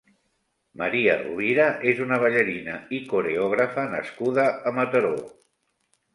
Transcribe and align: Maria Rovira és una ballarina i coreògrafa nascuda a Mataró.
Maria 0.81 1.17
Rovira 1.19 1.67
és 1.91 2.01
una 2.05 2.17
ballarina 2.23 2.79
i 2.99 3.03
coreògrafa 3.13 3.85
nascuda 3.93 4.49
a 4.51 4.75
Mataró. 4.81 5.15